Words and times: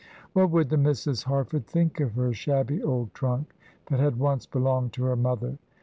What 0.33 0.49
would 0.49 0.69
the 0.69 0.77
Misses 0.79 1.21
Harford 1.21 1.67
think 1.67 1.99
of 1.99 2.15
her 2.15 2.33
shabby 2.33 2.81
old 2.81 3.13
trunk, 3.13 3.53
that 3.85 3.99
had 3.99 4.17
once 4.17 4.47
belonged 4.47 4.93
to 4.93 5.03
her 5.03 5.15
mother? 5.15 5.59